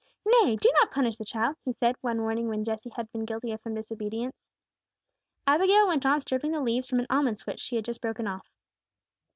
"Nay! 0.25 0.55
do 0.55 0.67
not 0.81 0.89
punish 0.89 1.17
the 1.17 1.25
child!" 1.25 1.57
he 1.63 1.71
said, 1.71 1.95
one 2.01 2.17
morning 2.17 2.47
when 2.49 2.65
Jesse 2.65 2.89
had 2.89 3.11
been 3.11 3.23
guilty 3.23 3.51
of 3.51 3.61
some 3.61 3.75
disobedience. 3.75 4.43
Abigail 5.45 5.87
went 5.87 6.07
on 6.07 6.19
stripping 6.21 6.53
the 6.53 6.59
leaves 6.61 6.87
from 6.87 6.99
an 7.01 7.07
almond 7.07 7.37
switch 7.37 7.59
she 7.59 7.79
just 7.83 7.97
had 7.99 8.01
broken 8.01 8.25
off. 8.25 8.49